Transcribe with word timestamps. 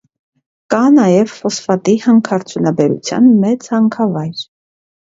Կա 0.73 0.79
նաև 0.95 1.35
ֆոսֆատի 1.35 1.95
հանքարդյունաբերության 2.07 3.33
մեծ 3.47 3.73
հանքավայր։ 3.77 4.47